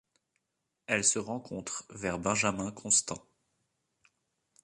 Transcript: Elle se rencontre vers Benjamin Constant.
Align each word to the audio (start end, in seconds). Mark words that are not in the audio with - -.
Elle 0.87 1.03
se 1.03 1.19
rencontre 1.19 1.83
vers 1.91 2.17
Benjamin 2.17 2.71
Constant. 2.71 3.23